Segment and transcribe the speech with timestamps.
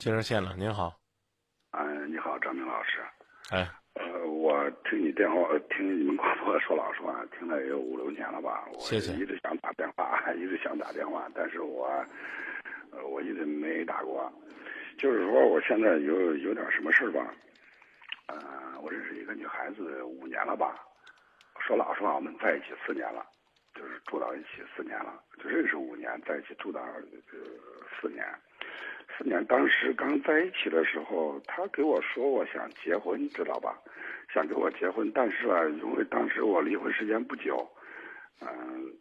[0.00, 0.98] 接热线了，您好。
[1.72, 3.00] 嗯，你好，张明老师。
[3.50, 8.66] 哎，呃，我听你电话，听你们广播，说老实话，听了也有五六年了吧。
[8.78, 9.12] 谢谢。
[9.12, 11.84] 我一直想打电话， 一直想打电话，但是我，
[12.92, 14.32] 呃，我一直没打过。
[14.96, 17.34] 就是说，我现在有有点什么事吧。
[18.28, 20.80] 呃，我认识一个女孩子五年了吧。
[21.58, 23.22] 说老实话，我们在一起四年了，
[23.74, 27.02] 就是住到一起四年了，就认识五年，在一起住到呃
[28.00, 28.24] 四年。
[29.48, 33.76] 当时刚在一起的时候，他给我说我想结婚，知道吧？
[34.32, 37.68] 想跟我结婚，但是啊，因为当时我离婚时间不久，
[38.40, 38.48] 嗯，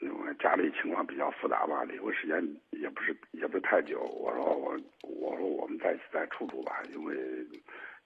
[0.00, 4.00] 因为家里情况比较复杂吧，离婚时间也不是也不是太久。
[4.02, 7.16] 我说我我说我们在一起再处处吧，因为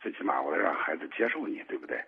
[0.00, 1.98] 最起码我得让孩子接受你，对不对？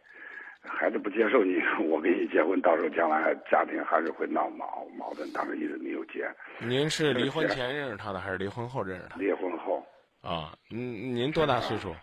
[0.63, 1.57] 孩子不接受你，
[1.89, 5.31] 我跟你结婚，到时候将来家庭还是会闹矛矛盾。
[5.33, 6.31] 当时一直没有结。
[6.59, 9.17] 您是离婚前认识他的，还是离婚后认识他？
[9.19, 9.87] 离婚后。
[10.21, 11.95] 啊，您您多大岁数？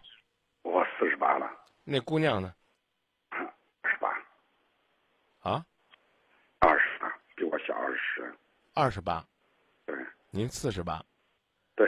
[0.64, 1.50] 我四十八了。
[1.84, 2.52] 那姑娘呢？
[3.30, 3.40] 二
[3.92, 4.10] 十八。
[5.52, 5.64] 啊？
[6.60, 8.34] 二十八，比我小二十。
[8.74, 9.24] 二十八。
[9.86, 9.96] 对。
[10.32, 11.02] 您四十八。
[11.76, 11.88] 对。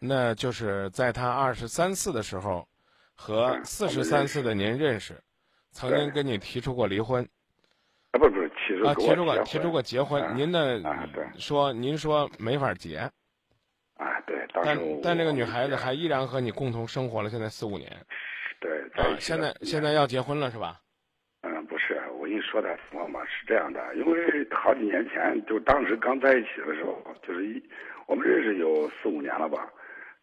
[0.00, 2.66] 那就是在他二十三四的时候，
[3.14, 5.22] 和四十三四的您认识。
[5.76, 7.22] 曾经跟你提出过离婚，
[8.12, 10.80] 啊不不是提出啊提出过提出过结婚，您的
[11.12, 12.96] 对说您说没法结，
[13.98, 17.94] 啊对，但但这个女孩子还依然和你共同生活了现在四五年，
[18.58, 20.80] 对啊现在现在要结婚了是吧？
[21.42, 27.62] 嗯不是我跟你说的情况吧是这样的，因为好几年前就当时刚在一起的时候，就是一
[28.06, 29.70] 我们认识有四五年了吧。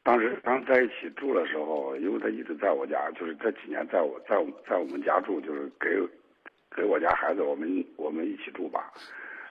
[0.03, 4.35] 当时刚在一起住的时候，因为他一直在我家，就是这几年在我在
[4.67, 5.89] 在我们家住，就是给
[6.75, 8.91] 给我家孩子，我们我们一起住吧。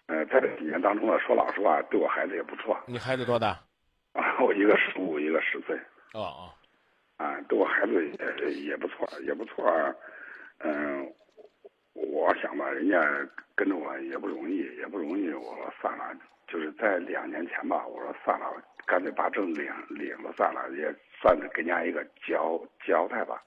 [0.07, 2.79] 呃，在这几年当中呢，说老实话，对我孩子也不错。
[2.87, 3.59] 你孩子多大？
[4.13, 5.75] 啊， 我一个十五，一个十岁。
[6.13, 6.53] 哦哦。
[7.17, 9.65] 啊，对我孩子也也不错，也不错。
[10.59, 11.11] 嗯，
[12.23, 13.01] 我想吧，人家
[13.57, 15.33] 跟着我也不容易，也不容易。
[15.33, 16.15] 我说算了，
[16.47, 18.47] 就是在两年前吧，我说算了。
[18.85, 23.43] 干脆把证领领了算了，也算是给人家一个交交代吧。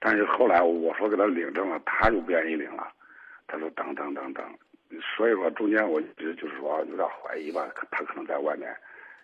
[0.00, 2.92] 但是后来我说给他领证了，他就不愿意领了。
[3.46, 4.44] 他说等等等等，
[5.16, 8.76] 所以说中间我一直就是说有点怀疑吧，他可能在外面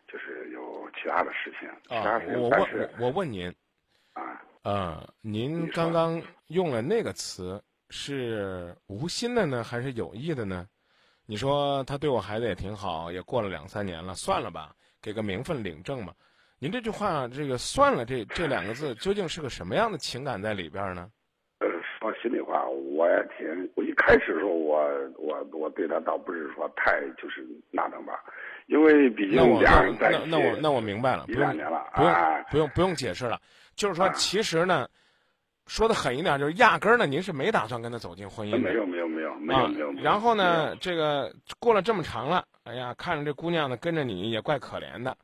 [0.07, 1.69] 就是有其他的事情。
[1.97, 3.53] 啊，我问，我问您，
[4.13, 7.61] 啊，呃，您刚刚用了那个词
[7.97, 10.67] 是无心的呢，还是有意的呢？
[11.25, 14.73] 你说他对我孩子也挺好，也过了两三年了，算了吧。
[15.03, 16.13] 给个名分领证吧？
[16.59, 21.09] 您这句话，这个算了，这这两个字究竟是个什么样的情感在里边呢？
[21.61, 21.67] 呃，
[21.99, 23.47] 说心里话，我也挺……
[23.75, 24.79] 我一开始的时候，我
[25.17, 28.21] 我我对他倒不是说太就是那等吧，
[28.67, 32.15] 因为毕竟俩人在一起，那我那我明白了，一两年了，不用
[32.51, 33.41] 不用不用解释了。
[33.75, 34.89] 就是说，其实呢，
[35.67, 38.59] 说的狠一点，就是压根儿呢，您是没打算跟他走进婚姻的。
[38.59, 39.93] 没有没有没有没有没有。
[40.03, 42.45] 然后呢，这个过了这么长了。
[42.65, 45.17] 哎呀，看着这姑娘呢，跟着你也怪可怜的，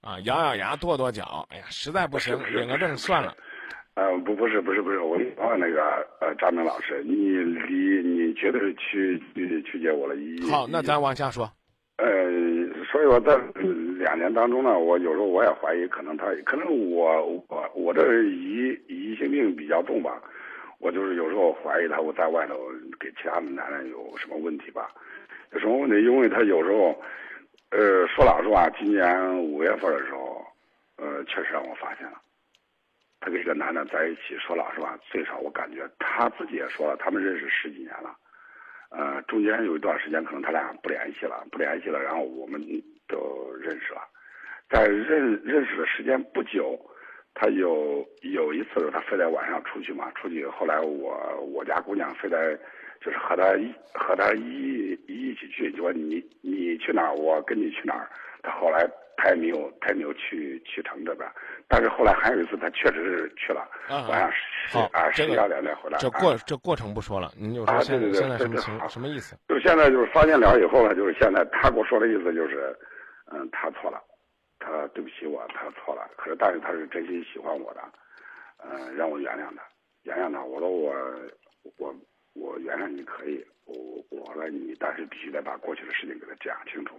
[0.00, 3.34] 啊，咬咬牙跺跺脚，哎呀，实在不行领个证算了。
[3.94, 5.82] 呃，不，不是，不是，不是，我问那个
[6.20, 7.12] 呃张明老师，你
[7.66, 10.50] 离你绝对是曲曲曲解我了一？
[10.50, 11.50] 好，那咱往下说。
[12.02, 13.38] 呃，所以说在
[13.96, 20.20] 两年当中呢，我有时候我也怀疑，可能他可能我我我这疑疑心病比较重吧，
[20.80, 22.58] 我就是有时候怀疑他我在外头
[22.98, 24.90] 给其他的男人有什么问题吧。
[25.52, 26.02] 有什么问题？
[26.02, 27.00] 因为他有时候，
[27.70, 30.44] 呃，说老实话，今年五月份的时候，
[30.96, 32.18] 呃，确实让我发现了，
[33.20, 34.36] 他跟一个男的在一起。
[34.40, 38.16] 说老实话，最少我感觉他自己也说了，他们认识十几年了，
[38.92, 42.60] 呃，中间有一段时间可能他俩不联系了，不联系了，然后我们
[43.08, 44.00] 都认识了，
[44.70, 46.78] 在认认识的时间不久，
[47.34, 52.58] 他有有一次他非得晚上出去嘛，出去后来我我家姑娘非得。
[53.04, 58.08] 就是和他一和他一一起去，就说你你去哪儿，我跟你去哪儿。
[58.44, 61.28] 他后来他也没有他也没有去去成这边，
[61.68, 65.98] 但是后来还有一次他确实是去了，晚上十啊十一二点再回来。
[65.98, 69.36] 这过这过程不说了，您就说现在现在什么情什么意思？
[69.48, 72.76] 就是现在就是发现了以后呢，就是现在他跟我说的意思就是，
[73.32, 74.02] 嗯，他错了，
[74.58, 76.08] 他对不起我，他错了。
[76.16, 77.80] 可是但是他是真心喜欢我的，
[78.64, 79.62] 嗯，让我原谅他，
[80.02, 80.42] 原谅他。
[80.42, 80.92] 我说我
[81.78, 81.94] 我。
[82.34, 86.98] 我原谅你可以，我我说你，但是必须得把过去的事情给他讲清楚，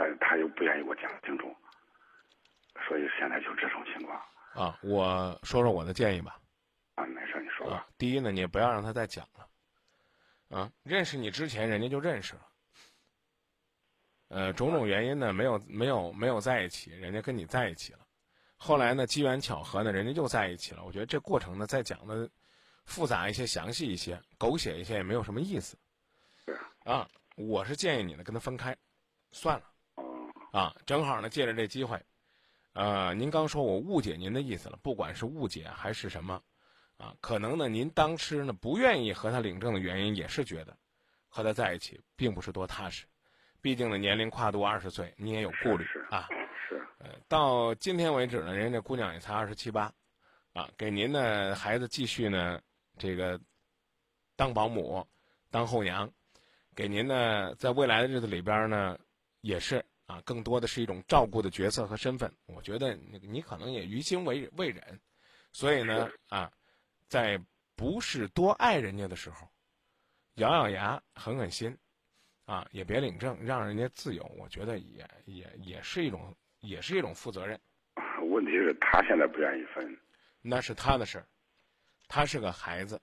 [0.00, 1.54] 但是他又不愿意我讲清楚，
[2.88, 4.18] 所以现在就这种情况。
[4.54, 6.40] 啊，我说说我的建议吧。
[6.94, 7.86] 啊，没事，你说吧。
[7.98, 10.56] 第一呢，你也不要让他再讲了。
[10.56, 12.46] 啊，认识你之前，人家就认识了。
[14.28, 17.98] 呃，种种原因呢，没有没有没有在一起，人家跟你在一起了。
[18.56, 20.82] 后来呢，机缘巧合呢，人家又在一起了。
[20.82, 22.26] 我觉得这过程呢，再讲的
[22.86, 25.76] 复杂一些、详细一些、狗血一些，也没有什么意思。
[26.42, 27.06] 是啊，
[27.36, 28.74] 我是建议你呢，跟他分开，
[29.30, 29.69] 算了。
[30.52, 32.00] 哦，啊，正好呢，借着这机会，
[32.72, 36.42] 呃，您刚说我误解您的意思了，不管是误解还是什么，
[36.96, 40.76] 啊，可能呢，您当时呢不愿意和他领证的原因，也是觉得
[41.28, 43.06] 和他在一起并不是多踏实，
[43.60, 46.28] 毕竟呢年龄跨度二十岁，你也有顾虑啊。
[46.68, 49.92] 是呃，到今天为止呢，人家姑娘也才二十七八，
[50.52, 52.60] 啊，给您的孩子继续呢
[52.98, 53.40] 这个
[54.36, 55.06] 当保姆、
[55.50, 56.10] 当后娘，
[56.74, 58.98] 给您呢在未来的日子里边呢
[59.40, 62.32] 也是啊，更多的是一种照顾的角色和身份。
[62.46, 65.00] 我觉得你你可能也于心未未忍，
[65.52, 66.50] 所以呢啊，
[67.06, 67.40] 在
[67.76, 69.48] 不是多爱人家的时候，
[70.34, 71.76] 咬咬牙、狠狠心，
[72.44, 74.24] 啊，也别领证，让人家自由。
[74.36, 76.36] 我觉得也也也是一种。
[76.62, 77.58] 也是一种负责任。
[78.30, 79.98] 问题是，他现在不愿意分，
[80.42, 81.26] 那是他的事儿。
[82.06, 83.00] 他是个孩子。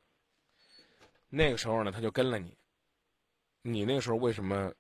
[1.27, 2.56] 那个时候呢，他就跟了你。
[3.63, 4.71] 你那个时候为什么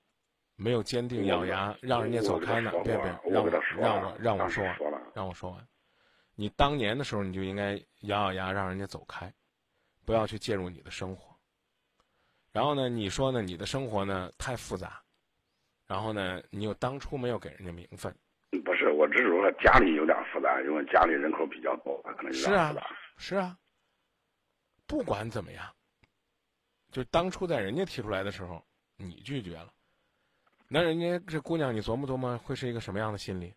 [0.57, 2.71] 没有坚定咬牙让人家走开呢？
[2.83, 4.77] 别别，让我让我让我说完，
[5.13, 5.67] 让我说完。
[6.33, 9.31] 你当年的时候，你就应该咬咬牙让人家走开，
[10.03, 11.35] 不要去介入你的生活。
[12.51, 13.41] 然后呢，你说呢？
[13.41, 14.99] 你的生活呢太复杂，
[15.85, 18.11] 然后呢，你又当初没有给人家名分。
[18.65, 22.71] 不是，我只是说家里有点复杂，因为家里人口比较多，可能有点复杂。
[22.71, 22.87] 是啊，
[23.17, 23.55] 是啊。
[24.87, 25.65] 不管怎么样，
[26.91, 28.65] 就当初在人家提出来的时候，
[28.95, 29.71] 你拒绝了，
[30.67, 33.53] 那人家这姑娘，你琢磨琢磨，会是一个什么样的心理？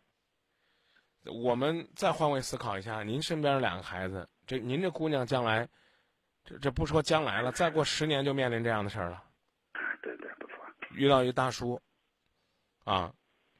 [1.24, 5.68] 我们再换位思考一下，您身边两个孩子，这您这姑娘将来，
[6.44, 9.22] 这这不说将来了，再过十年就面临这样的事儿了。
[10.02, 10.56] 对对，不错。
[10.92, 11.80] 遇到一大叔，
[12.84, 13.12] 啊。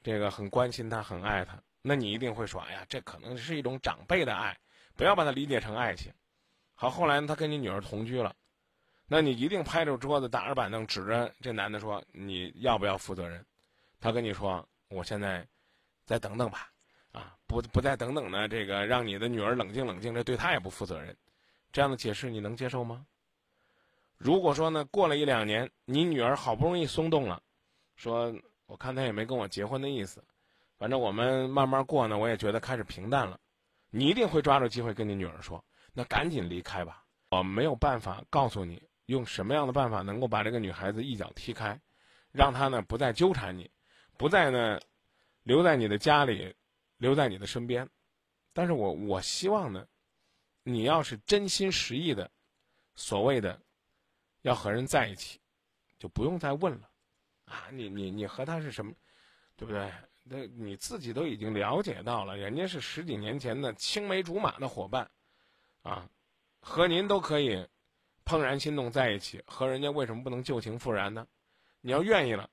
[0.03, 4.57] 这个很关心他，很爱他，那你一定会说：“哎呀，这可能是一种长辈的爱，
[4.95, 6.11] 不要把它理解成爱情。”
[6.73, 8.35] 好，后来他跟你女儿同居了，
[9.13, 13.45] 那你一定拍着桌子，打着板凳，指着这男的说：“你要不要负责任？”
[13.99, 15.45] 他跟你说：“我现在
[16.05, 16.71] 再等等吧，
[17.11, 21.13] 啊，不不再等等呢，这个让你的女儿冷静冷静，这对他也不负责任。”
[21.73, 23.05] 这样的解释你能接受吗？
[24.17, 27.43] 如果说呢，过了一两年，你女儿好不容易松动了，
[27.97, 28.33] 说。
[28.67, 30.23] 我看他也没跟我结婚的意思，
[30.77, 33.37] 反正我们慢慢过呢，我也觉得开始平淡了。
[33.89, 35.61] 你一定会抓住机会跟你女儿说
[35.91, 38.81] ：“那赶紧离开吧。”我没有办法告诉你
[39.11, 41.79] 用什么样的办法能够把这个女孩子一脚踢开，
[42.31, 43.69] 让她呢不再纠缠你，
[44.17, 44.79] 不再呢
[45.43, 46.55] 留在你的家里，
[46.97, 47.87] 留在你的身边。
[48.53, 49.85] 但是我我希望呢，
[50.63, 52.31] 你要是真心实意的，
[52.95, 53.61] 所谓的
[54.41, 55.39] 要和人在一起，
[55.99, 56.89] 就不用再问了。
[57.45, 58.93] 啊，你你你和他是什么，
[59.57, 59.91] 对不对？
[60.23, 65.09] 那你自己都已经了解到了，人家是十几年前的青梅竹马的伙伴，
[65.81, 66.07] 啊，
[66.61, 67.67] 和您都可以
[68.25, 71.25] 怦然心动在一起，和人家为什么不能旧情复燃呢？
[71.81, 72.47] 你要愿意了，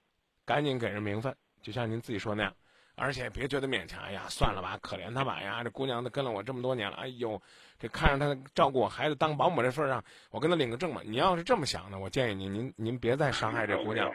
[0.45, 2.53] 赶紧给人名分，就像您自己说那样，
[2.97, 4.03] 而且别觉得勉强。
[4.03, 7.41] 哎呀，算了吧，可怜他吧呀，这姑娘都跟了我这么多年了，哎呦，
[7.79, 11.03] 这看着她照顾我孩子当保姆这份上，我跟她领个证吧。
[11.05, 14.11] 你要是这么想的，我建议您，您您别再伤害这姑娘。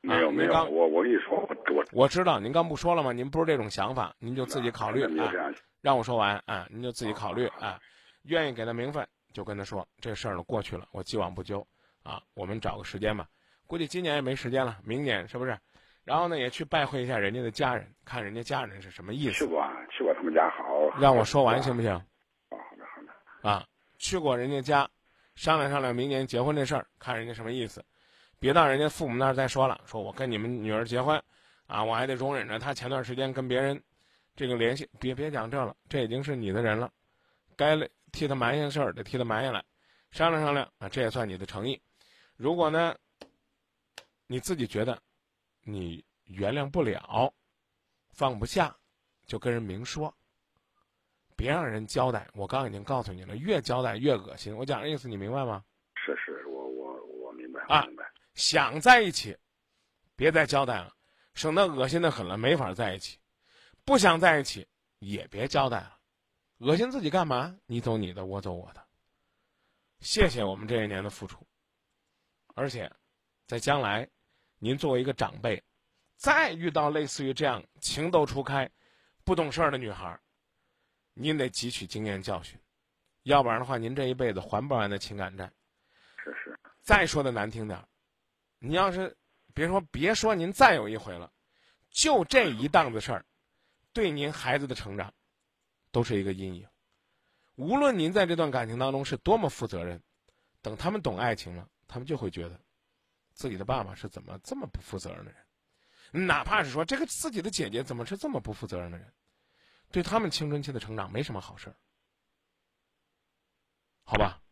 [0.00, 3.10] 没有没有，我我跟你说，我我知道您刚不说了吗？
[3.10, 5.32] 您不是这种想法，您就自己考虑啊。
[5.80, 7.80] 让我说完啊，您就自己考虑啊。
[8.24, 11.66] 愿意给他名分，就跟他说这事儿呢过去了，我既往不咎
[12.02, 12.22] 啊。
[12.32, 13.28] 我们找个时间吧，
[13.66, 15.58] 估计今年也没时间了，明年是不是？
[16.04, 19.32] 然后呢，也去拜会一下人家的家人，看人家家人是什么意思。
[19.32, 20.88] 去过，去过他们家好。
[21.00, 21.92] 让我说完行不行？
[21.92, 23.02] 好的好
[23.42, 23.50] 的。
[23.50, 23.66] 啊，
[23.98, 24.88] 去过人家家，
[25.34, 27.84] 商量商量明年结婚这事儿，看人家什么意思。
[28.38, 31.20] 别到人家父母那儿再说了，说我跟你们女儿结婚，
[31.66, 33.82] 啊，我还得容忍着她前段时间跟别人，
[34.36, 34.88] 这个联系。
[35.00, 36.92] 别别讲这了，这已经是你的人了，
[37.56, 37.74] 该
[38.14, 39.62] 替他埋下事儿得替他埋下来，
[40.12, 41.80] 商量商量啊，这也算你的诚意。
[42.36, 42.96] 如果呢，
[44.26, 44.98] 你自己觉得
[45.62, 47.34] 你原谅不了，
[48.12, 48.74] 放不下，
[49.26, 50.14] 就跟人明说，
[51.36, 52.28] 别让人交代。
[52.34, 54.56] 我刚已经告诉你了，越交代越恶心。
[54.56, 55.64] 我讲的意思你明白吗？
[55.96, 57.84] 是是，我我我明白啊。
[57.86, 58.04] 明白。
[58.34, 59.36] 想在一起，
[60.16, 60.94] 别再交代了，
[61.34, 63.18] 省得恶心的很了，没法在一起；
[63.84, 64.66] 不想在一起，
[64.98, 65.93] 也别交代了，
[66.58, 67.56] 恶心自己干嘛？
[67.66, 68.84] 你走你的，我走我的。
[70.00, 71.46] 谢谢我们这一年的付出，
[72.54, 72.90] 而且，
[73.46, 74.08] 在将来，
[74.58, 75.62] 您作为一个长辈，
[76.16, 78.70] 再遇到类似于这样情窦初开、
[79.24, 80.18] 不懂事儿的女孩，
[81.12, 82.58] 您得汲取经验教训，
[83.22, 85.50] 要不然的话，您这一辈子还不完的情感债。
[86.16, 86.58] 是是。
[86.82, 87.88] 再说的难听点儿。
[88.58, 89.16] 你要是
[89.52, 91.32] 别说别说您再有一回了，
[91.90, 93.24] 就这一档子事儿，
[93.92, 95.12] 对您孩子的成长，
[95.94, 96.66] 都是一个阴影。
[97.54, 100.02] 无论您在这段感情当中是多么负责任，
[100.60, 102.60] 等他们懂爱情了，他们就会觉得，
[103.32, 109.12] 自己的爸爸是怎么这么不负责任的人，哪怕是说这个自己的姐姐怎么是这么不负责任的人，
[109.92, 111.76] 对他们青春期的成长没什么好事儿。
[114.02, 114.42] 好吧，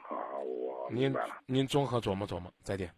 [0.00, 1.42] 好，我您明白了。
[1.46, 2.94] 您综合琢磨琢磨，再见。